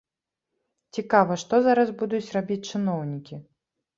Цікава, 0.97 1.33
што 1.43 1.59
зараз 1.67 1.93
будуць 2.01 2.23
рабіць 2.39 2.59
чыноўнікі? 2.69 3.35